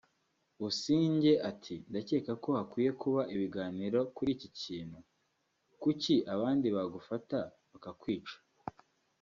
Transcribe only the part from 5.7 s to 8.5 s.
kuki abandi bagufata bakakwica